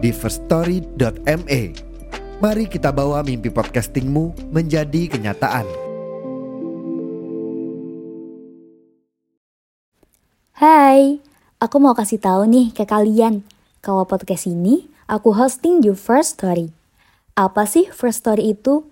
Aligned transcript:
di 0.00 0.10
firststory.me. 0.16 1.60
Mari 2.40 2.64
kita 2.72 2.88
bawa 2.88 3.20
mimpi 3.20 3.52
podcastingmu 3.52 4.48
menjadi 4.48 5.12
kenyataan. 5.12 5.68
Hai, 10.56 11.20
aku 11.60 11.76
mau 11.76 11.92
kasih 11.92 12.16
tahu 12.16 12.48
nih 12.48 12.72
ke 12.72 12.88
kalian 12.88 13.44
kalau 13.84 14.08
podcast 14.08 14.48
ini 14.48 14.88
aku 15.04 15.36
hosting 15.36 15.84
di 15.84 15.92
First 15.92 16.40
Story. 16.40 16.72
Apa 17.36 17.68
sih 17.68 17.88
First 17.92 18.24
Story 18.24 18.56
itu? 18.56 18.84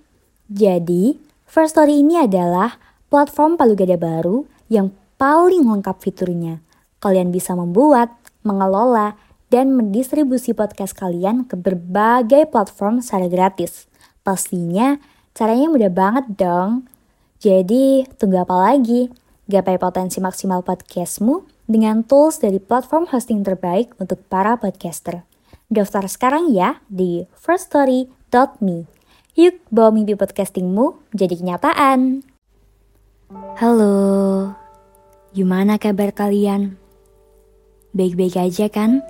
Jadi, 0.48 1.16
First 1.48 1.76
Story 1.76 2.04
ini 2.04 2.20
adalah 2.20 2.76
platform 3.08 3.56
palu 3.56 3.76
gada 3.76 3.96
baru 3.96 4.44
yang 4.68 4.92
paling 5.16 5.64
lengkap 5.64 5.96
fiturnya. 6.00 6.60
Kalian 7.00 7.32
bisa 7.32 7.52
membuat, 7.52 8.12
mengelola, 8.44 9.16
dan 9.48 9.72
mendistribusi 9.72 10.52
podcast 10.52 10.92
kalian 10.92 11.48
ke 11.48 11.56
berbagai 11.56 12.48
platform 12.52 13.00
secara 13.00 13.28
gratis. 13.28 13.88
Pastinya 14.20 15.00
caranya 15.32 15.66
mudah 15.72 15.92
banget 15.92 16.24
dong. 16.36 16.84
Jadi, 17.40 18.04
tunggu 18.20 18.44
apa 18.44 18.56
lagi? 18.56 19.08
Gapai 19.48 19.80
potensi 19.80 20.20
maksimal 20.20 20.60
podcastmu 20.60 21.64
dengan 21.64 22.04
tools 22.04 22.44
dari 22.44 22.60
platform 22.60 23.08
hosting 23.08 23.40
terbaik 23.40 23.96
untuk 23.96 24.20
para 24.28 24.60
podcaster. 24.60 25.24
Daftar 25.72 26.04
sekarang 26.08 26.52
ya 26.52 26.84
di 26.92 27.24
firststory.me. 27.36 28.84
Yuk 29.38 29.54
bawa 29.72 29.94
mimpi 29.94 30.18
podcastingmu 30.18 31.14
jadi 31.16 31.38
kenyataan. 31.38 32.26
Halo, 33.60 33.96
gimana 35.36 35.76
kabar 35.76 36.12
kalian? 36.12 36.80
Baik-baik 37.92 38.36
aja 38.36 38.68
kan? 38.68 39.04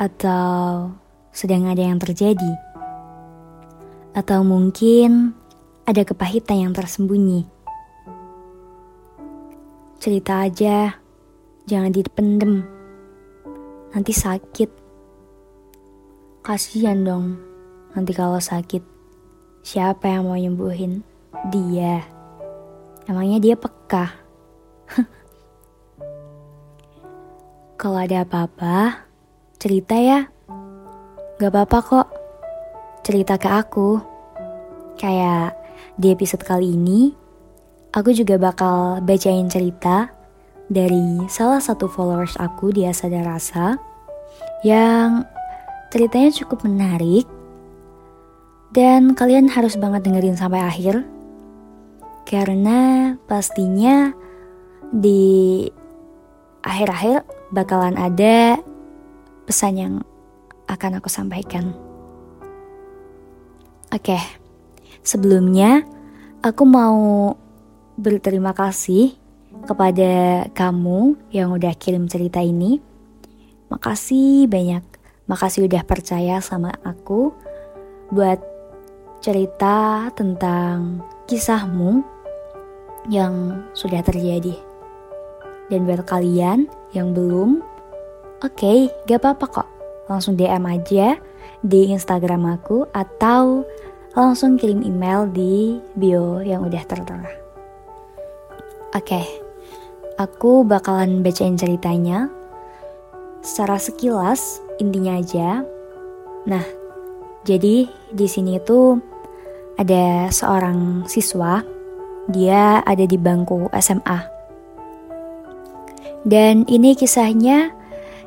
Atau 0.00 0.96
sedang 1.28 1.68
ada 1.68 1.84
yang 1.84 2.00
terjadi? 2.00 2.56
Atau 4.16 4.40
mungkin 4.48 5.36
ada 5.84 6.00
kepahitan 6.08 6.64
yang 6.64 6.72
tersembunyi? 6.72 7.44
Cerita 10.00 10.48
aja, 10.48 10.96
jangan 11.68 11.92
dipendem. 11.92 12.64
Nanti 13.92 14.16
sakit. 14.16 14.72
Kasihan 16.40 17.04
dong, 17.04 17.36
nanti 17.92 18.16
kalau 18.16 18.40
sakit. 18.40 18.80
Siapa 19.60 20.08
yang 20.08 20.32
mau 20.32 20.40
nyembuhin? 20.40 21.04
Dia. 21.52 22.00
Emangnya 23.04 23.36
dia 23.36 23.52
peka? 23.52 24.16
kalau 27.80 28.00
ada 28.00 28.24
apa-apa, 28.24 29.09
cerita 29.60 29.92
ya. 30.00 30.24
Gak 31.36 31.52
apa-apa 31.52 31.78
kok. 31.84 32.08
Cerita 33.04 33.36
ke 33.36 33.48
aku. 33.52 34.00
Kayak 34.96 35.54
di 36.00 36.08
episode 36.08 36.40
kali 36.40 36.72
ini, 36.72 37.12
aku 37.92 38.16
juga 38.16 38.40
bakal 38.40 39.04
bacain 39.04 39.52
cerita 39.52 40.08
dari 40.72 41.28
salah 41.28 41.60
satu 41.60 41.90
followers 41.92 42.40
aku 42.40 42.72
di 42.72 42.88
Asada 42.88 43.20
Rasa 43.20 43.76
yang 44.64 45.28
ceritanya 45.90 46.30
cukup 46.30 46.64
menarik 46.64 47.26
dan 48.70 49.18
kalian 49.18 49.50
harus 49.50 49.74
banget 49.74 50.06
dengerin 50.06 50.38
sampai 50.38 50.62
akhir 50.62 51.02
karena 52.22 53.12
pastinya 53.26 54.14
di 54.94 55.66
akhir-akhir 56.62 57.26
bakalan 57.50 57.98
ada 57.98 58.62
pesan 59.50 59.74
yang 59.74 59.94
akan 60.70 61.02
aku 61.02 61.10
sampaikan. 61.10 61.74
Oke, 63.90 64.14
sebelumnya 65.02 65.82
aku 66.38 66.62
mau 66.62 67.34
berterima 67.98 68.54
kasih 68.54 69.18
kepada 69.66 70.46
kamu 70.54 71.18
yang 71.34 71.50
udah 71.50 71.74
kirim 71.74 72.06
cerita 72.06 72.38
ini. 72.38 72.78
Makasih 73.66 74.46
banyak, 74.46 74.86
makasih 75.26 75.66
udah 75.66 75.82
percaya 75.82 76.38
sama 76.38 76.70
aku 76.86 77.34
buat 78.14 78.38
cerita 79.18 80.14
tentang 80.14 81.02
kisahmu 81.26 82.06
yang 83.10 83.66
sudah 83.74 83.98
terjadi. 84.06 84.54
Dan 85.66 85.90
buat 85.90 86.06
kalian 86.06 86.70
yang 86.94 87.10
belum, 87.10 87.62
oke, 88.40 88.56
okay, 88.56 88.78
gak 89.06 89.22
apa-apa 89.22 89.46
kok. 89.48 89.68
Langsung 90.10 90.34
DM 90.34 90.64
aja 90.66 91.16
di 91.62 91.92
Instagram 91.92 92.58
aku 92.58 92.88
atau 92.90 93.62
langsung 94.16 94.58
kirim 94.58 94.82
email 94.82 95.30
di 95.30 95.78
bio 95.94 96.42
yang 96.42 96.66
udah 96.66 96.82
tertera. 96.82 97.30
Oke, 98.90 99.06
okay, 99.06 99.26
aku 100.18 100.66
bakalan 100.66 101.22
bacain 101.22 101.54
ceritanya 101.54 102.26
secara 103.40 103.78
sekilas 103.78 104.58
intinya 104.82 105.20
aja. 105.20 105.62
Nah, 106.50 106.64
jadi 107.46 107.86
di 108.10 108.26
sini 108.26 108.58
tuh 108.58 108.98
ada 109.78 110.26
seorang 110.34 111.06
siswa, 111.06 111.62
dia 112.26 112.82
ada 112.82 113.06
di 113.06 113.14
bangku 113.14 113.70
SMA 113.78 114.40
dan 116.24 116.68
ini 116.68 116.92
kisahnya 116.92 117.72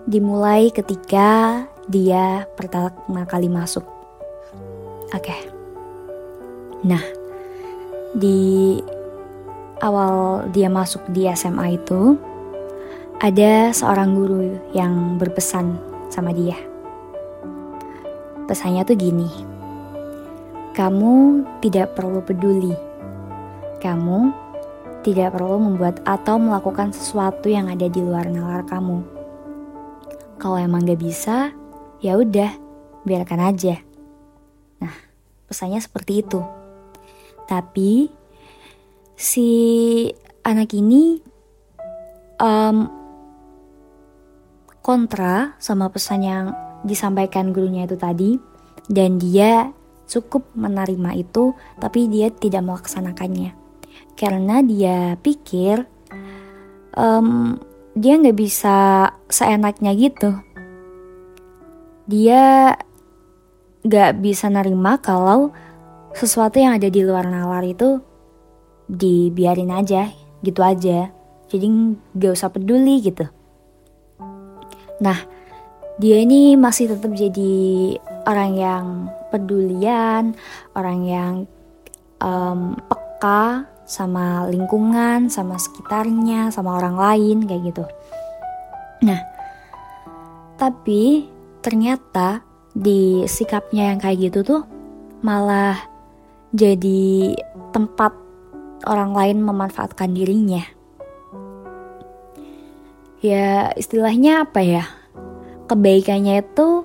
dimulai 0.03 0.71
ketika 0.71 1.63
dia 1.87 2.47
pertama 2.55 3.23
kali 3.27 3.47
masuk. 3.47 3.83
Oke. 5.13 5.31
Okay. 5.31 5.41
Nah, 6.83 7.03
di 8.11 8.79
awal 9.79 10.47
dia 10.51 10.67
masuk 10.67 11.03
di 11.11 11.27
SMA 11.31 11.79
itu 11.79 12.19
ada 13.23 13.71
seorang 13.71 14.15
guru 14.15 14.59
yang 14.75 15.15
berpesan 15.15 15.79
sama 16.11 16.35
dia. 16.35 16.59
Pesannya 18.47 18.83
tuh 18.83 18.99
gini. 18.99 19.29
Kamu 20.75 21.45
tidak 21.63 21.95
perlu 21.95 22.19
peduli. 22.19 22.75
Kamu 23.79 24.19
tidak 25.03 25.35
perlu 25.35 25.59
membuat 25.59 26.03
atau 26.03 26.39
melakukan 26.39 26.91
sesuatu 26.91 27.47
yang 27.47 27.71
ada 27.71 27.87
di 27.87 27.99
luar 28.03 28.27
nalar 28.27 28.67
kamu. 28.67 29.12
Kalau 30.43 30.59
emang 30.59 30.83
gak 30.83 30.99
bisa, 30.99 31.55
ya 32.03 32.19
udah, 32.19 32.51
biarkan 33.07 33.39
aja. 33.39 33.79
Nah, 34.83 34.91
pesannya 35.47 35.79
seperti 35.79 36.19
itu. 36.19 36.43
Tapi 37.47 38.11
si 39.15 39.47
anak 40.43 40.75
ini 40.75 41.23
um, 42.43 42.91
kontra 44.83 45.55
sama 45.63 45.88
pesan 45.88 46.27
yang 46.27 46.45
disampaikan 46.83 47.56
gurunya 47.56 47.88
itu 47.88 47.95
tadi, 47.95 48.35
dan 48.91 49.15
dia 49.15 49.71
cukup 50.12 50.44
menerima 50.59 51.15
itu, 51.15 51.56
tapi 51.79 52.12
dia 52.12 52.27
tidak 52.27 52.68
melaksanakannya 52.68 53.63
karena 54.13 54.62
dia 54.62 55.18
pikir 55.21 55.85
um, 56.94 57.57
dia 57.94 58.18
nggak 58.18 58.38
bisa 58.38 59.10
seenaknya 59.30 59.94
gitu. 59.94 60.34
Dia 62.10 62.74
nggak 63.86 64.12
bisa 64.19 64.50
nerima 64.50 64.98
kalau 64.98 65.54
sesuatu 66.13 66.57
yang 66.57 66.78
ada 66.78 66.90
di 66.90 67.01
luar 67.01 67.25
nalar 67.30 67.66
itu 67.66 68.01
dibiarin 68.90 69.74
aja, 69.74 70.10
gitu 70.42 70.62
aja. 70.62 71.10
Jadi 71.50 71.66
nggak 72.18 72.34
usah 72.34 72.50
peduli 72.50 73.01
gitu. 73.01 73.30
Nah, 75.01 75.19
dia 76.01 76.18
ini 76.22 76.57
masih 76.57 76.90
tetap 76.98 77.13
jadi 77.13 77.54
orang 78.25 78.51
yang 78.57 78.86
pedulian, 79.30 80.34
orang 80.74 81.00
yang 81.06 81.34
um, 82.22 82.78
peka 82.90 83.72
sama 83.94 84.50
lingkungan, 84.50 85.30
sama 85.30 85.62
sekitarnya, 85.62 86.50
sama 86.50 86.81
orang 86.81 86.98
lain 86.98 87.45
kayak 87.45 87.62
gitu. 87.69 87.86
Nah, 89.06 89.22
tapi 90.57 91.30
ternyata 91.62 92.42
di 92.74 93.22
sikapnya 93.30 93.94
yang 93.94 94.01
kayak 94.01 94.34
gitu 94.34 94.42
tuh 94.42 94.62
malah 95.22 95.78
jadi 96.50 97.38
tempat 97.69 98.18
orang 98.90 99.13
lain 99.13 99.38
memanfaatkan 99.45 100.10
dirinya. 100.10 100.66
Ya 103.22 103.72
istilahnya 103.78 104.50
apa 104.50 104.60
ya? 104.66 104.84
Kebaikannya 105.69 106.44
itu 106.44 106.84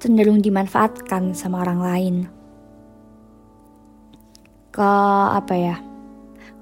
cenderung 0.00 0.40
dimanfaatkan 0.40 1.36
sama 1.36 1.60
orang 1.66 1.80
lain. 1.82 2.16
Ke 4.70 4.92
apa 5.34 5.54
ya? 5.58 5.76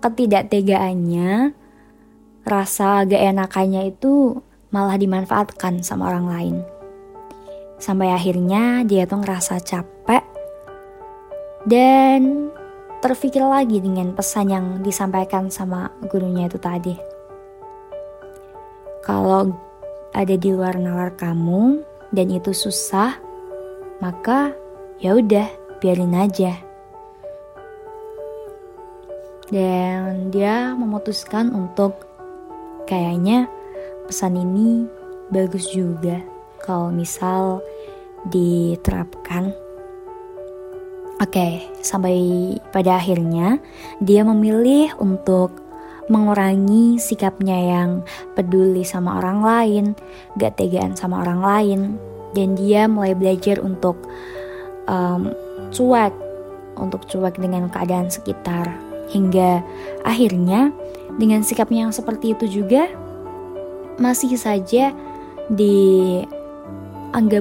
Ketidaktegaannya, 0.01 1.53
rasa 2.49 3.05
gak 3.05 3.23
enakannya 3.37 3.93
itu 3.93 4.41
malah 4.73 4.97
dimanfaatkan 4.97 5.85
sama 5.85 6.09
orang 6.09 6.27
lain. 6.29 6.57
Sampai 7.79 8.11
akhirnya 8.11 8.83
dia 8.83 9.07
tuh 9.07 9.23
ngerasa 9.23 9.63
capek 9.63 10.25
dan 11.69 12.51
terpikir 12.99 13.43
lagi 13.45 13.79
dengan 13.79 14.11
pesan 14.17 14.51
yang 14.51 14.67
disampaikan 14.83 15.53
sama 15.53 15.93
gurunya 16.11 16.51
itu 16.51 16.59
tadi. 16.59 16.95
Kalau 19.05 19.55
ada 20.13 20.35
di 20.35 20.51
luar 20.53 20.77
nalar 20.77 21.15
kamu 21.15 21.81
dan 22.11 22.27
itu 22.29 22.51
susah, 22.51 23.17
maka 24.03 24.53
ya 24.99 25.15
udah 25.15 25.47
biarin 25.79 26.19
aja. 26.19 26.68
Dan 29.49 30.29
dia 30.29 30.77
memutuskan 30.77 31.53
untuk 31.57 32.05
kayaknya 32.85 33.49
pesan 34.05 34.37
ini 34.37 34.85
bagus 35.33 35.73
juga 35.73 36.21
kalau 36.61 36.93
misal 36.93 37.65
diterapkan. 38.29 39.53
Oke, 41.19 41.67
sampai 41.83 42.15
pada 42.71 43.01
akhirnya 43.01 43.59
dia 43.99 44.23
memilih 44.23 44.95
untuk 45.03 45.51
mengurangi 46.09 46.97
sikapnya 46.97 47.59
yang 47.59 47.91
peduli 48.33 48.87
sama 48.87 49.21
orang 49.21 49.45
lain, 49.45 49.85
gak 50.41 50.57
tegaan 50.57 50.97
sama 50.97 51.21
orang 51.27 51.41
lain, 51.43 51.81
dan 52.33 52.57
dia 52.57 52.89
mulai 52.89 53.13
belajar 53.13 53.61
untuk 53.61 53.99
um, 54.89 55.35
cuek, 55.75 56.15
untuk 56.81 57.05
cuek 57.11 57.37
dengan 57.37 57.69
keadaan 57.69 58.09
sekitar, 58.09 58.73
hingga 59.13 59.63
akhirnya 60.05 60.73
dengan 61.17 61.43
sikapnya 61.43 61.89
yang 61.89 61.95
seperti 61.95 62.33
itu 62.37 62.63
juga 62.63 62.89
masih 63.99 64.39
saja 64.39 64.95
dianggap 65.51 66.29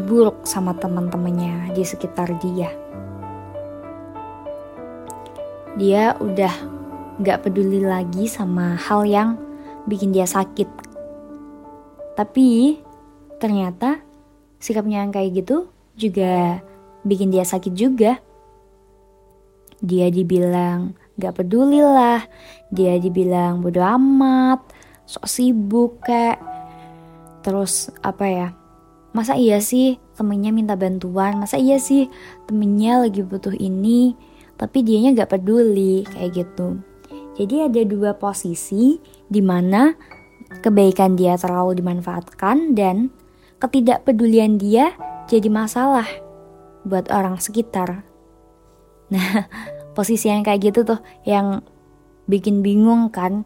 buruk 0.08 0.48
sama 0.48 0.74
teman-temannya 0.74 1.76
di 1.76 1.84
sekitar 1.86 2.32
dia 2.42 2.72
dia 5.78 6.18
udah 6.18 6.50
gak 7.22 7.46
peduli 7.46 7.86
lagi 7.86 8.26
sama 8.26 8.74
hal 8.78 9.06
yang 9.06 9.38
bikin 9.86 10.10
dia 10.10 10.26
sakit. 10.26 10.66
Tapi 12.18 12.82
ternyata 13.38 14.02
sikapnya 14.58 15.06
yang 15.06 15.14
kayak 15.14 15.46
gitu 15.46 15.70
juga 15.94 16.62
bikin 17.06 17.30
dia 17.30 17.46
sakit 17.46 17.74
juga. 17.78 18.18
Dia 19.78 20.10
dibilang 20.10 20.98
gak 21.18 21.42
peduli 21.42 21.82
lah, 21.82 22.22
dia 22.70 22.96
dibilang 23.02 23.60
bodo 23.66 23.82
amat, 23.82 24.62
sok 25.10 25.26
sibuk 25.26 26.02
kayak. 26.06 26.40
Terus 27.42 27.90
apa 28.06 28.26
ya, 28.30 28.48
masa 29.12 29.34
iya 29.34 29.58
sih 29.58 29.98
temennya 30.14 30.54
minta 30.54 30.78
bantuan, 30.78 31.42
masa 31.42 31.58
iya 31.58 31.82
sih 31.82 32.10
temennya 32.46 33.06
lagi 33.06 33.26
butuh 33.26 33.54
ini, 33.58 34.14
tapi 34.58 34.86
dianya 34.86 35.26
gak 35.26 35.38
peduli 35.38 36.06
kayak 36.06 36.46
gitu. 36.46 36.82
Jadi 37.38 37.70
ada 37.70 37.82
dua 37.86 38.18
posisi 38.18 38.98
di 39.30 39.42
mana 39.46 39.94
kebaikan 40.66 41.14
dia 41.14 41.38
terlalu 41.38 41.78
dimanfaatkan 41.78 42.74
dan 42.74 43.14
ketidakpedulian 43.62 44.58
dia 44.58 44.94
jadi 45.30 45.46
masalah 45.50 46.08
buat 46.88 47.12
orang 47.14 47.38
sekitar. 47.38 48.08
Nah, 49.12 49.46
posisi 49.98 50.30
yang 50.30 50.46
kayak 50.46 50.70
gitu 50.70 50.86
tuh 50.86 51.02
yang 51.26 51.66
bikin 52.30 52.62
bingung 52.62 53.10
kan. 53.10 53.42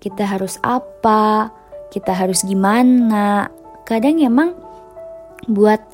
Kita 0.00 0.24
harus 0.24 0.56
apa? 0.64 1.52
Kita 1.92 2.16
harus 2.16 2.40
gimana? 2.48 3.52
Kadang 3.84 4.16
emang 4.24 4.56
buat 5.44 5.84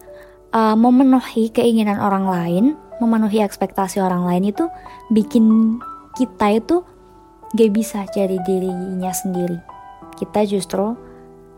uh, 0.55 0.79
memenuhi 0.79 1.51
keinginan 1.51 1.99
orang 1.99 2.31
lain 2.31 2.67
memenuhi 2.99 3.43
ekspektasi 3.43 4.03
orang 4.03 4.27
lain 4.27 4.51
itu 4.51 4.67
bikin 5.15 5.79
kita 6.19 6.59
itu 6.59 6.83
gak 7.55 7.73
bisa 7.73 8.05
cari 8.11 8.39
dirinya 8.43 9.15
sendiri. 9.15 9.59
Kita 10.19 10.43
justru 10.45 10.99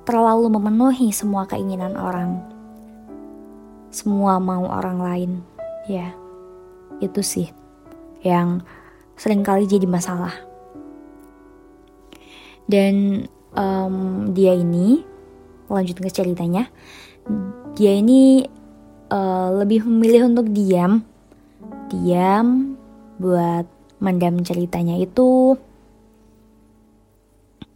terlalu 0.05 0.53
memenuhi 0.53 1.11
semua 1.11 1.49
keinginan 1.49 1.97
orang. 1.97 2.45
Semua 3.91 4.39
mau 4.39 4.69
orang 4.69 4.99
lain. 5.01 5.31
Ya, 5.89 6.13
itu 7.03 7.25
sih 7.25 7.49
yang 8.25 8.65
sering 9.17 9.45
kali 9.45 9.69
jadi 9.69 9.85
masalah. 9.85 10.33
Dan 12.71 13.27
um, 13.57 14.31
dia 14.31 14.55
ini, 14.55 15.03
lanjut 15.67 15.99
ke 15.99 16.09
ceritanya, 16.09 16.71
dia 17.75 17.93
ini 17.99 18.47
uh, 19.11 19.61
lebih 19.61 19.85
memilih 19.85 20.31
untuk 20.31 20.49
diam. 20.55 21.03
Diam 21.91 22.79
buat 23.19 23.67
mendam 23.99 24.41
ceritanya 24.47 24.97
itu. 24.97 25.59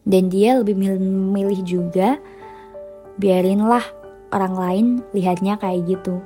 Dan 0.04 0.28
dia 0.28 0.60
lebih 0.60 0.76
memilih 0.76 1.64
juga 1.64 2.20
biarinlah 3.16 3.84
orang 4.30 4.54
lain 4.54 4.86
lihatnya 5.16 5.56
kayak 5.56 5.88
gitu. 5.88 6.20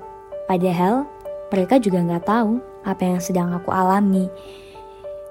Padahal 0.50 1.06
mereka 1.52 1.78
juga 1.78 2.02
nggak 2.02 2.26
tahu 2.26 2.58
apa 2.84 3.02
yang 3.02 3.20
sedang 3.22 3.50
aku 3.54 3.70
alami. 3.72 4.26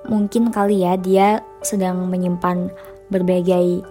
Mungkin 0.07 0.49
kali 0.55 0.87
ya 0.87 0.95
dia 0.95 1.43
sedang 1.63 2.07
menyimpan 2.07 2.71
berbagai 3.11 3.83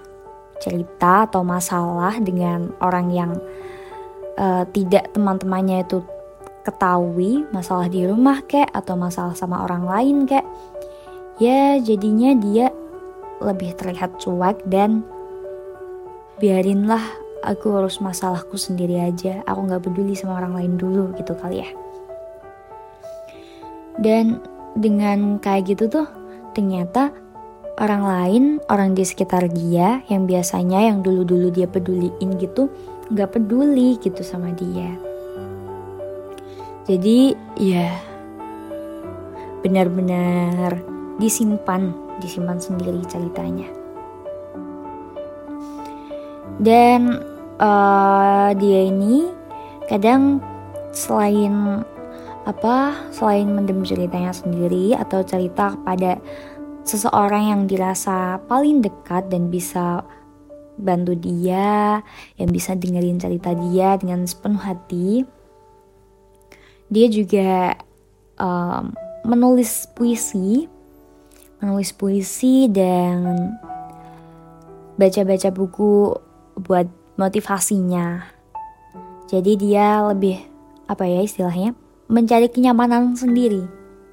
cerita 0.60 1.28
atau 1.28 1.44
masalah 1.44 2.16
dengan 2.20 2.72
orang 2.80 3.12
yang 3.12 3.32
uh, 4.40 4.64
tidak 4.72 5.12
teman-temannya 5.12 5.84
itu 5.84 6.00
ketahui 6.64 7.46
masalah 7.52 7.86
di 7.86 8.02
rumah 8.08 8.42
kek 8.48 8.66
atau 8.72 8.96
masalah 8.96 9.36
sama 9.36 9.62
orang 9.62 9.84
lain 9.84 10.16
kek. 10.24 10.44
Ya 11.36 11.76
jadinya 11.76 12.32
dia 12.32 12.72
lebih 13.44 13.76
terlihat 13.76 14.16
cuek 14.16 14.64
dan 14.64 15.04
biarinlah 16.40 17.04
aku 17.44 17.76
urus 17.76 18.00
masalahku 18.00 18.56
sendiri 18.56 18.96
aja. 19.04 19.44
Aku 19.44 19.68
nggak 19.68 19.84
peduli 19.84 20.16
sama 20.16 20.40
orang 20.40 20.56
lain 20.56 20.72
dulu 20.80 21.12
gitu 21.20 21.36
kali 21.36 21.60
ya 21.60 21.85
dan 24.00 24.40
dengan 24.76 25.40
kayak 25.40 25.72
gitu 25.76 25.88
tuh 25.88 26.06
ternyata 26.52 27.12
orang 27.80 28.02
lain 28.04 28.44
orang 28.68 28.92
di 28.96 29.04
sekitar 29.04 29.48
dia 29.52 30.04
yang 30.08 30.24
biasanya 30.28 30.88
yang 30.88 31.00
dulu-dulu 31.00 31.52
dia 31.52 31.68
peduliin 31.68 32.36
gitu 32.40 32.68
nggak 33.12 33.36
peduli 33.36 33.96
gitu 34.00 34.20
sama 34.20 34.52
dia 34.52 34.96
jadi 36.86 37.34
ya 37.58 37.90
benar-benar 39.66 40.78
disimpan, 41.18 41.90
disimpan 42.22 42.62
sendiri 42.62 43.02
ceritanya. 43.10 43.66
Dan 46.62 47.26
uh, 47.58 48.54
dia 48.54 48.80
ini 48.86 49.26
kadang 49.90 50.38
selain 50.94 51.82
apa 52.46 52.94
selain 53.10 53.50
mendem 53.50 53.82
ceritanya 53.82 54.30
sendiri 54.30 54.94
atau 54.94 55.26
cerita 55.26 55.74
kepada 55.74 56.22
seseorang 56.86 57.50
yang 57.50 57.62
dirasa 57.66 58.38
paling 58.46 58.86
dekat 58.86 59.26
dan 59.26 59.50
bisa 59.50 60.06
bantu 60.78 61.18
dia, 61.18 61.98
yang 62.38 62.50
bisa 62.54 62.78
dengerin 62.78 63.18
cerita 63.18 63.50
dia 63.50 63.98
dengan 63.98 64.22
sepenuh 64.22 64.62
hati, 64.62 65.26
dia 66.86 67.10
juga 67.10 67.74
um, 68.38 68.94
menulis 69.26 69.90
puisi 69.90 70.70
menulis 71.60 71.90
puisi 71.96 72.68
dan 72.68 73.56
baca-baca 75.00 75.48
buku 75.52 76.12
buat 76.60 76.88
motivasinya. 77.16 78.28
Jadi 79.26 79.52
dia 79.58 80.04
lebih 80.06 80.36
apa 80.86 81.08
ya 81.08 81.24
istilahnya 81.24 81.74
mencari 82.06 82.50
kenyamanan 82.50 83.14
sendiri 83.14 83.64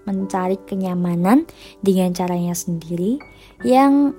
mencari 0.03 0.59
kenyamanan 0.67 1.47
dengan 1.79 2.11
caranya 2.11 2.51
sendiri 2.51 3.23
yang 3.63 4.11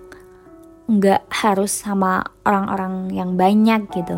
nggak 0.88 1.28
harus 1.28 1.72
sama 1.72 2.24
orang-orang 2.44 3.12
yang 3.12 3.36
banyak 3.36 3.84
gitu 3.92 4.16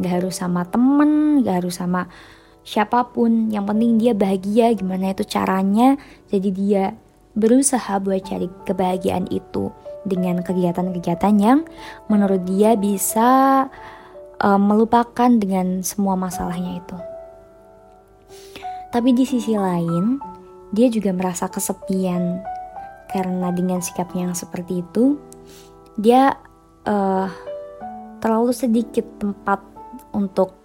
Gak 0.00 0.22
harus 0.22 0.40
sama 0.40 0.66
temen, 0.66 1.44
gak 1.46 1.62
harus 1.62 1.78
sama 1.78 2.08
siapa 2.66 3.12
pun. 3.14 3.52
Yang 3.52 3.64
penting 3.70 3.90
dia 4.02 4.12
bahagia, 4.16 4.66
gimana 4.74 5.12
itu 5.12 5.22
caranya. 5.22 6.00
Jadi 6.32 6.48
dia 6.50 6.96
berusaha 7.38 8.02
buat 8.02 8.24
cari 8.24 8.50
kebahagiaan 8.66 9.28
itu 9.30 9.70
dengan 10.02 10.42
kegiatan-kegiatan 10.42 11.34
yang 11.38 11.64
menurut 12.10 12.42
dia 12.44 12.74
bisa 12.74 13.30
uh, 14.42 14.60
melupakan 14.60 15.30
dengan 15.30 15.86
semua 15.86 16.18
masalahnya 16.18 16.82
itu. 16.82 17.11
Tapi 18.92 19.16
di 19.16 19.24
sisi 19.24 19.56
lain, 19.56 20.20
dia 20.68 20.92
juga 20.92 21.16
merasa 21.16 21.48
kesepian 21.48 22.44
karena 23.12 23.52
dengan 23.52 23.80
sikapnya 23.80 24.28
yang 24.28 24.36
seperti 24.36 24.80
itu, 24.80 25.20
dia 26.00 26.36
uh, 26.88 27.28
terlalu 28.20 28.56
sedikit 28.56 29.04
tempat 29.20 29.60
untuk 30.16 30.56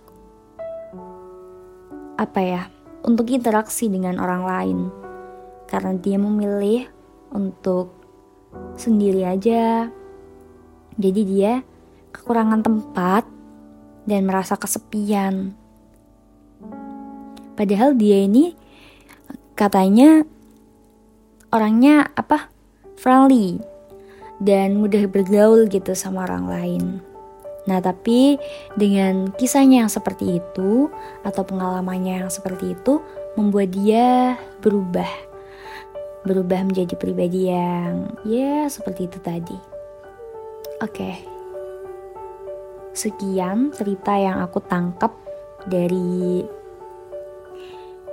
apa 2.16 2.40
ya, 2.40 2.62
untuk 3.04 3.28
interaksi 3.32 3.92
dengan 3.92 4.20
orang 4.20 4.44
lain. 4.48 4.80
Karena 5.68 5.96
dia 6.00 6.16
memilih 6.16 6.88
untuk 7.36 7.92
sendiri 8.80 9.28
aja. 9.28 9.92
Jadi 10.96 11.22
dia 11.28 11.60
kekurangan 12.16 12.64
tempat 12.64 13.28
dan 14.08 14.24
merasa 14.24 14.56
kesepian. 14.56 15.67
Padahal 17.58 17.98
dia 17.98 18.22
ini 18.22 18.54
katanya 19.58 20.22
orangnya 21.50 22.14
apa? 22.14 22.54
friendly 22.98 23.62
dan 24.42 24.82
mudah 24.82 25.06
bergaul 25.06 25.70
gitu 25.70 25.94
sama 25.94 26.26
orang 26.26 26.46
lain. 26.50 26.84
Nah, 27.68 27.84
tapi 27.84 28.40
dengan 28.80 29.30
kisahnya 29.36 29.86
yang 29.86 29.92
seperti 29.92 30.40
itu 30.40 30.88
atau 31.22 31.44
pengalamannya 31.44 32.26
yang 32.26 32.32
seperti 32.32 32.74
itu 32.74 33.04
membuat 33.36 33.70
dia 33.76 34.40
berubah. 34.64 35.10
Berubah 36.24 36.64
menjadi 36.64 36.96
pribadi 36.96 37.52
yang 37.52 38.12
ya 38.24 38.68
seperti 38.72 39.08
itu 39.12 39.20
tadi. 39.20 39.58
Oke. 40.82 40.96
Okay. 40.96 41.16
Sekian 42.98 43.70
cerita 43.78 44.18
yang 44.18 44.42
aku 44.42 44.58
tangkap 44.66 45.14
dari 45.70 46.42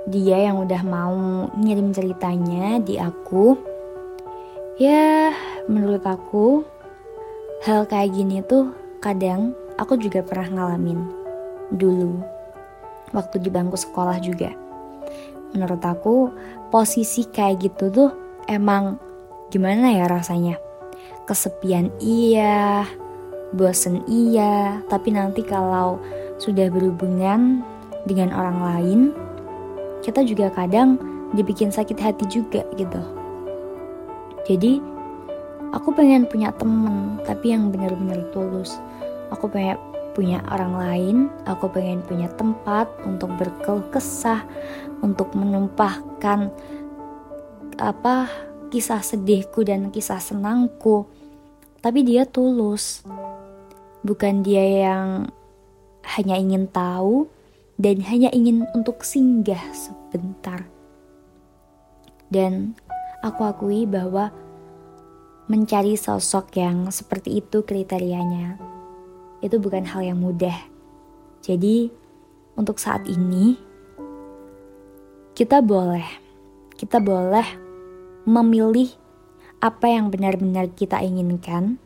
dia 0.05 0.37
yang 0.49 0.61
udah 0.61 0.81
mau 0.85 1.49
ngirim 1.57 1.89
ceritanya 1.89 2.77
di 2.81 3.01
aku. 3.01 3.57
Ya, 4.77 5.33
menurut 5.65 6.03
aku 6.05 6.61
hal 7.65 7.89
kayak 7.89 8.13
gini 8.13 8.43
tuh 8.45 8.75
kadang 9.01 9.55
aku 9.79 9.97
juga 9.97 10.21
pernah 10.21 10.51
ngalamin 10.51 10.99
dulu 11.73 12.21
waktu 13.15 13.41
di 13.41 13.49
bangku 13.49 13.79
sekolah 13.79 14.21
juga. 14.21 14.53
Menurut 15.55 15.81
aku 15.81 16.29
posisi 16.69 17.25
kayak 17.25 17.63
gitu 17.63 17.87
tuh 17.89 18.09
emang 18.45 18.99
gimana 19.49 19.95
ya 19.95 20.05
rasanya? 20.11 20.59
Kesepian 21.25 21.89
iya, 21.97 22.85
bosen 23.55 24.03
iya, 24.05 24.83
tapi 24.91 25.15
nanti 25.15 25.41
kalau 25.41 25.97
sudah 26.37 26.67
berhubungan 26.69 27.63
dengan 28.05 28.35
orang 28.35 28.59
lain, 28.61 28.99
kita 30.05 30.21
juga 30.21 30.53
kadang 30.53 31.01
dibikin 31.33 31.73
sakit 31.73 31.97
hati 31.97 32.29
juga 32.29 32.61
gitu. 32.77 33.01
Jadi 34.45 34.77
aku 35.73 35.89
pengen 35.97 36.29
punya 36.29 36.53
temen 36.53 37.17
tapi 37.25 37.49
yang 37.49 37.73
benar-benar 37.73 38.21
tulus. 38.29 38.77
Aku 39.33 39.49
pengen 39.49 39.81
punya 40.13 40.45
orang 40.47 40.73
lain, 40.77 41.17
aku 41.49 41.67
pengen 41.73 42.05
punya 42.05 42.29
tempat 42.37 42.85
untuk 43.03 43.33
berkeluh 43.35 43.83
kesah, 43.89 44.45
untuk 45.01 45.33
menumpahkan 45.33 46.53
apa 47.75 48.29
kisah 48.69 49.01
sedihku 49.01 49.65
dan 49.65 49.89
kisah 49.89 50.21
senangku. 50.21 51.09
Tapi 51.81 52.05
dia 52.05 52.29
tulus. 52.29 53.01
Bukan 54.05 54.45
dia 54.45 54.85
yang 54.85 55.25
hanya 56.05 56.37
ingin 56.37 56.69
tahu, 56.69 57.25
dan 57.75 57.99
hanya 58.07 58.31
ingin 58.31 58.63
untuk 58.71 59.03
singgah 59.03 59.61
sebentar. 59.75 60.67
Dan 62.31 62.75
aku 63.21 63.41
akui 63.45 63.83
bahwa 63.85 64.31
mencari 65.45 65.93
sosok 65.93 66.57
yang 66.57 66.89
seperti 66.89 67.43
itu 67.43 67.61
kriterianya 67.61 68.57
itu 69.45 69.61
bukan 69.61 69.85
hal 69.85 70.01
yang 70.01 70.17
mudah. 70.17 70.57
Jadi, 71.45 71.93
untuk 72.57 72.81
saat 72.81 73.05
ini 73.05 73.53
kita 75.35 75.59
boleh 75.59 76.25
kita 76.75 76.99
boleh 76.99 77.45
memilih 78.27 78.89
apa 79.63 79.87
yang 79.87 80.11
benar-benar 80.11 80.71
kita 80.75 80.99
inginkan, 80.99 81.79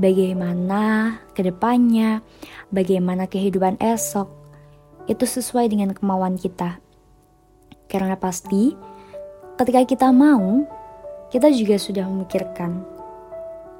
bagaimana 0.00 1.16
ke 1.34 1.46
depannya, 1.46 2.22
bagaimana 2.74 3.30
kehidupan 3.30 3.78
esok, 3.78 4.26
itu 5.08 5.24
sesuai 5.24 5.72
dengan 5.72 5.96
kemauan 5.96 6.36
kita. 6.36 6.78
Karena 7.88 8.14
pasti 8.20 8.76
ketika 9.56 9.82
kita 9.88 10.08
mau, 10.12 10.68
kita 11.32 11.48
juga 11.50 11.80
sudah 11.80 12.04
memikirkan 12.04 12.84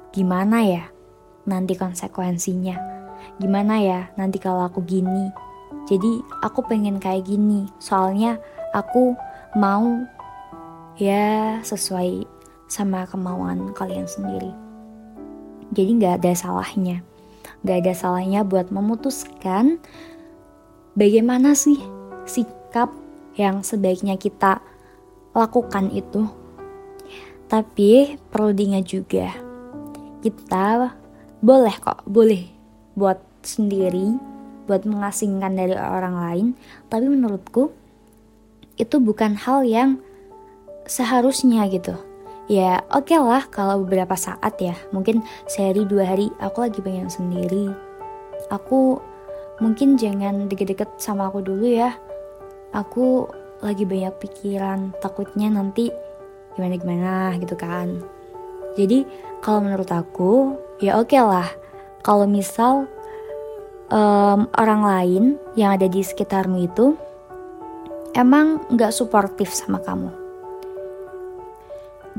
gimana 0.09 0.65
ya 0.65 0.83
nanti 1.45 1.77
konsekuensinya. 1.77 2.75
Gimana 3.37 3.79
ya 3.79 4.09
nanti 4.17 4.41
kalau 4.41 4.65
aku 4.65 4.81
gini. 4.81 5.29
Jadi 5.85 6.21
aku 6.41 6.65
pengen 6.65 6.97
kayak 6.97 7.29
gini. 7.29 7.69
Soalnya 7.77 8.41
aku 8.73 9.13
mau 9.53 9.85
ya 10.97 11.61
sesuai 11.61 12.25
sama 12.69 13.05
kemauan 13.05 13.73
kalian 13.77 14.09
sendiri. 14.09 14.49
Jadi 15.77 16.01
nggak 16.01 16.25
ada 16.25 16.33
salahnya. 16.33 17.05
Gak 17.59 17.83
ada 17.83 17.91
salahnya 17.91 18.47
buat 18.47 18.71
memutuskan 18.71 19.83
bagaimana 20.99 21.55
sih 21.55 21.79
sikap 22.27 22.91
yang 23.39 23.63
sebaiknya 23.63 24.19
kita 24.19 24.59
lakukan 25.31 25.87
itu. 25.95 26.27
Tapi 27.47 28.19
perlu 28.29 28.51
diingat 28.51 28.85
juga, 28.85 29.31
kita 30.19 30.91
boleh 31.39 31.75
kok, 31.79 32.03
boleh 32.05 32.45
buat 32.93 33.17
sendiri, 33.41 34.19
buat 34.67 34.83
mengasingkan 34.83 35.55
dari 35.55 35.73
orang 35.73 36.15
lain. 36.19 36.47
Tapi 36.91 37.09
menurutku 37.09 37.73
itu 38.75 38.99
bukan 38.99 39.39
hal 39.39 39.65
yang 39.65 39.97
seharusnya 40.85 41.65
gitu. 41.71 41.95
Ya 42.49 42.85
oke 42.93 43.13
okay 43.13 43.17
lah 43.21 43.45
kalau 43.49 43.81
beberapa 43.81 44.13
saat 44.13 44.61
ya, 44.61 44.77
mungkin 44.93 45.25
sehari 45.49 45.89
dua 45.89 46.05
hari 46.05 46.29
aku 46.37 46.69
lagi 46.69 46.83
pengen 46.85 47.09
sendiri. 47.09 47.73
Aku 48.53 49.01
mungkin 49.59 49.99
jangan 49.99 50.47
deket-deket 50.47 50.99
sama 50.99 51.27
aku 51.31 51.43
dulu 51.43 51.67
ya. 51.67 51.95
Aku 52.75 53.27
lagi 53.59 53.83
banyak 53.83 54.15
pikiran, 54.19 54.95
takutnya 55.03 55.51
nanti 55.51 55.91
gimana-gimana 56.55 57.35
gitu 57.39 57.55
kan. 57.59 57.99
Jadi 58.79 59.03
kalau 59.43 59.63
menurut 59.63 59.89
aku 59.91 60.55
ya 60.79 60.99
oke 60.99 61.11
okay 61.11 61.21
lah. 61.23 61.49
Kalau 61.99 62.23
misal 62.23 62.87
um, 63.91 64.47
orang 64.55 64.81
lain 64.81 65.23
yang 65.59 65.75
ada 65.75 65.91
di 65.91 65.99
sekitarmu 65.99 66.63
itu 66.63 66.95
emang 68.15 68.63
nggak 68.71 68.95
suportif 68.95 69.51
sama 69.51 69.83
kamu. 69.83 70.09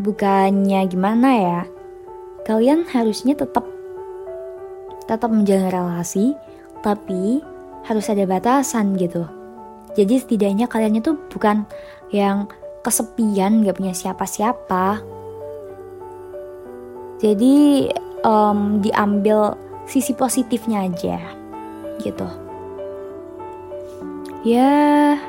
Bukannya 0.01 0.81
gimana 0.87 1.29
ya, 1.37 1.61
kalian 2.45 2.87
harusnya 2.89 3.37
tetap 3.37 3.65
tetap 5.09 5.29
menjalin 5.33 5.69
relasi 5.73 6.39
tapi 6.81 7.41
harus 7.85 8.07
ada 8.13 8.25
batasan 8.29 8.97
gitu. 8.97 9.25
Jadi 9.97 10.23
setidaknya 10.23 10.71
kalian 10.71 11.03
itu 11.03 11.19
bukan 11.33 11.67
yang 12.15 12.47
kesepian 12.81 13.67
gak 13.67 13.77
punya 13.77 13.95
siapa-siapa. 13.95 15.03
Jadi 17.21 17.91
um, 18.25 18.81
diambil 18.81 19.59
sisi 19.85 20.15
positifnya 20.15 20.87
aja 20.89 21.19
gitu. 22.01 22.29
Ya, 24.41 25.21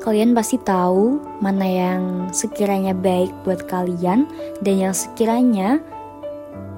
kalian 0.00 0.32
pasti 0.32 0.56
tahu 0.56 1.20
mana 1.44 1.68
yang 1.68 2.02
sekiranya 2.32 2.96
baik 2.96 3.28
buat 3.44 3.68
kalian 3.68 4.24
dan 4.64 4.74
yang 4.80 4.94
sekiranya 4.96 5.76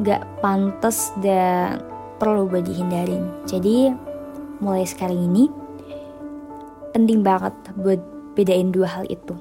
gak 0.03 0.27
pantas 0.43 1.15
dan 1.23 1.79
perlu 2.21 2.45
buat 2.47 2.69
dihindarin. 2.69 3.49
Jadi 3.49 3.89
mulai 4.61 4.85
sekarang 4.85 5.17
ini 5.17 5.49
penting 6.93 7.25
banget 7.25 7.57
buat 7.81 7.99
bedain 8.37 8.69
dua 8.71 9.01
hal 9.01 9.05
itu. 9.09 9.35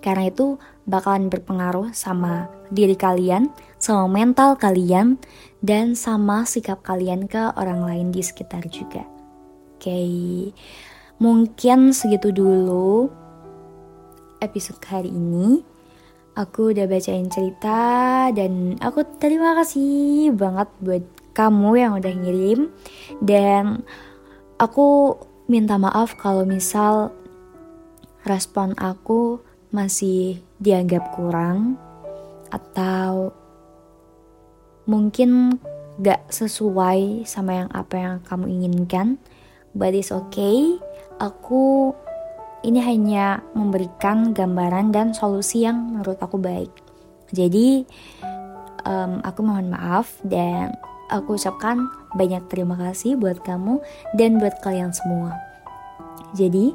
Karena 0.00 0.32
itu 0.32 0.56
bakalan 0.88 1.28
berpengaruh 1.28 1.92
sama 1.92 2.48
diri 2.72 2.96
kalian, 2.96 3.52
sama 3.76 4.08
mental 4.08 4.56
kalian, 4.56 5.20
dan 5.60 5.92
sama 5.92 6.48
sikap 6.48 6.80
kalian 6.80 7.28
ke 7.28 7.52
orang 7.56 7.84
lain 7.84 8.08
di 8.08 8.24
sekitar 8.24 8.64
juga. 8.72 9.04
Oke, 9.76 10.00
mungkin 11.20 11.92
segitu 11.92 12.32
dulu 12.32 13.12
episode 14.40 14.80
hari 14.88 15.12
ini. 15.12 15.60
Aku 16.32 16.72
udah 16.72 16.88
bacain 16.88 17.28
cerita 17.28 18.32
dan 18.32 18.80
aku 18.80 19.04
terima 19.20 19.52
kasih 19.60 20.32
banget 20.32 20.68
buat 20.80 21.04
kamu 21.40 21.70
yang 21.80 21.92
udah 21.96 22.12
ngirim 22.20 22.68
dan 23.24 23.80
aku 24.60 25.16
minta 25.48 25.80
maaf 25.80 26.20
kalau 26.20 26.44
misal 26.44 27.16
respon 28.28 28.76
aku 28.76 29.40
masih 29.72 30.44
dianggap 30.60 31.16
kurang 31.16 31.80
atau 32.52 33.32
mungkin 34.84 35.56
gak 36.04 36.28
sesuai 36.28 37.24
sama 37.24 37.64
yang 37.64 37.70
apa 37.72 37.94
yang 37.96 38.14
kamu 38.20 38.60
inginkan. 38.60 39.16
But 39.72 39.96
it's 39.96 40.12
okay. 40.12 40.76
Aku 41.22 41.94
ini 42.66 42.82
hanya 42.82 43.40
memberikan 43.56 44.36
gambaran 44.36 44.92
dan 44.92 45.16
solusi 45.16 45.64
yang 45.64 45.94
menurut 45.94 46.18
aku 46.18 46.36
baik. 46.36 46.74
Jadi 47.30 47.86
um, 48.82 49.22
aku 49.22 49.40
mohon 49.46 49.70
maaf 49.70 50.18
dan 50.26 50.74
aku 51.10 51.36
ucapkan 51.36 51.90
banyak 52.14 52.42
terima 52.48 52.78
kasih 52.78 53.18
buat 53.18 53.42
kamu 53.42 53.82
dan 54.16 54.38
buat 54.38 54.62
kalian 54.62 54.94
semua 54.94 55.50
jadi 56.34 56.74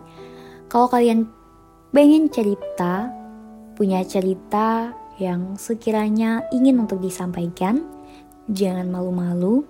kalau 0.68 0.92
kalian 0.92 1.30
pengen 1.96 2.28
cerita, 2.28 3.08
punya 3.80 4.04
cerita 4.04 4.92
yang 5.16 5.56
sekiranya 5.56 6.44
ingin 6.52 6.84
untuk 6.84 7.00
disampaikan, 7.00 7.86
jangan 8.52 8.92
malu-malu, 8.92 9.64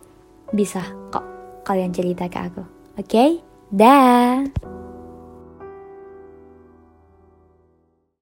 bisa 0.49 0.81
kok 1.13 1.25
kalian 1.67 1.93
cerita 1.93 2.25
ke 2.25 2.39
aku. 2.41 2.63
Oke? 2.97 3.05
Okay? 3.05 3.29
Dah. 3.69 4.41